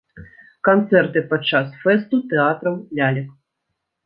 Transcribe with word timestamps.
Канцэрты 0.67 1.23
падчас 1.33 1.67
фэсту 1.83 2.21
тэатраў 2.33 2.81
лялек. 3.03 3.29